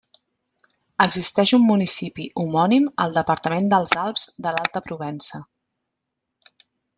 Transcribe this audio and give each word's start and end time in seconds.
Existeix 1.03 1.51
un 1.57 1.61
municipi 1.71 2.25
homònim 2.43 2.87
al 3.05 3.13
departament 3.19 3.69
dels 3.75 3.93
Alps 4.07 4.25
de 4.47 4.55
l'Alta 4.57 4.83
Provença. 4.89 5.43